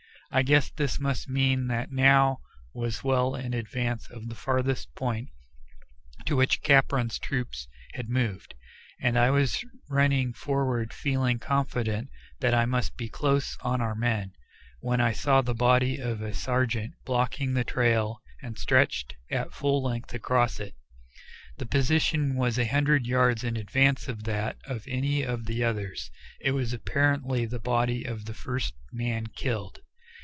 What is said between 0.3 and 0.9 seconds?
I guessed